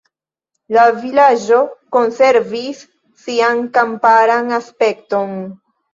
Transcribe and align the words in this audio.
La 0.75 0.85
vilaĝo 1.01 1.59
konservis 1.97 2.79
sian 3.27 3.61
kamparan 3.77 4.55
aspekton. 4.59 5.37